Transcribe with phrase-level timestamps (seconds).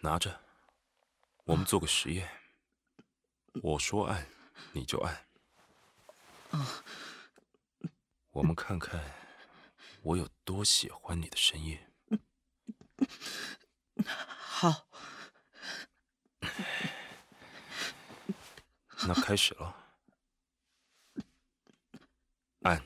[0.00, 0.40] 拿着，
[1.44, 2.30] 我们做个实验。
[3.62, 4.28] 我说按，
[4.72, 5.26] 你就按。
[8.30, 9.12] 我们看看
[10.02, 11.80] 我有多喜欢你的声音。
[14.38, 14.86] 好，
[19.08, 19.74] 那开始了。
[22.62, 22.80] 按。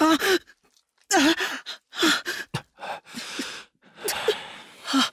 [0.00, 0.16] 啊啊
[4.86, 5.04] 啊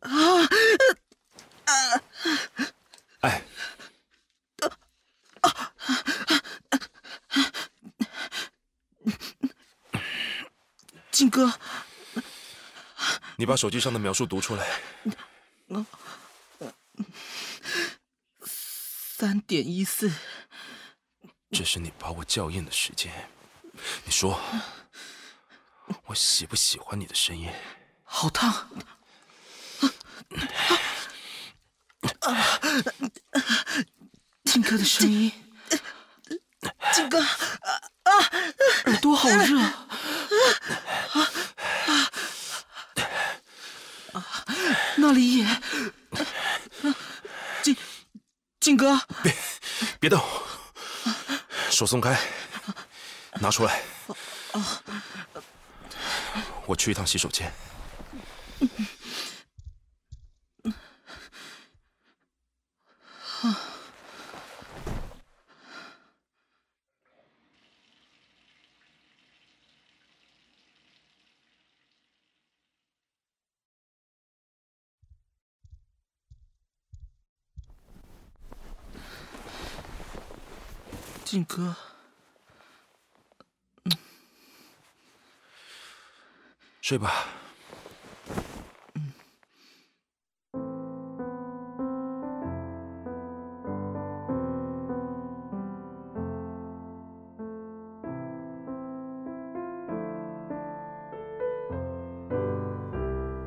[0.00, 0.18] 啊
[1.64, 2.10] 啊啊
[3.20, 3.42] 啊，
[11.10, 11.30] 靖！
[11.30, 11.50] 哥，
[13.36, 14.80] 你把手机上的描述读出来。
[18.42, 20.10] 三点一四，
[21.50, 23.12] 这是你把我校验的时间。
[24.04, 24.40] 你说，
[26.06, 27.50] 我喜不喜欢你的声音？
[28.04, 28.68] 好烫！
[34.44, 35.30] 靖哥的声音，
[36.94, 39.85] 靖哥，耳朵好热。
[46.10, 46.26] 那里
[46.82, 46.96] 也，
[47.62, 47.76] 静
[48.60, 49.34] 静哥，别
[50.00, 50.22] 别动，
[51.70, 52.18] 手松开，
[53.40, 53.82] 拿出来。
[56.66, 57.52] 我去一趟洗手间。
[81.26, 81.74] 静哥，
[86.80, 87.10] 睡吧。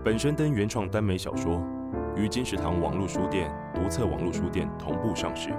[0.04, 1.64] 本身登原创耽美小说，
[2.18, 5.54] 于金石堂网络书店、独册网络书店同步上市。